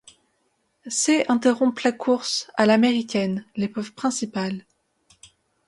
Ces 0.87 1.25
interrompent 1.27 1.81
la 1.81 1.91
course 1.91 2.49
à 2.55 2.65
l'américaine, 2.65 3.45
l'épreuve 3.55 3.93
principale. 3.93 4.65